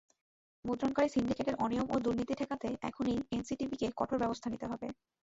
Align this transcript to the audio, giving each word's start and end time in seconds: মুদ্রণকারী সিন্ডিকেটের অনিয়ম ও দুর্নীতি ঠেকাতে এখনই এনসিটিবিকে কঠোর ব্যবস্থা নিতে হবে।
মুদ্রণকারী 0.65 1.09
সিন্ডিকেটের 1.11 1.59
অনিয়ম 1.59 1.87
ও 1.89 2.05
দুর্নীতি 2.05 2.33
ঠেকাতে 2.35 2.67
এখনই 2.89 3.17
এনসিটিবিকে 3.35 3.87
কঠোর 3.99 4.17
ব্যবস্থা 4.19 4.47
নিতে 4.49 4.65
হবে। 4.71 4.87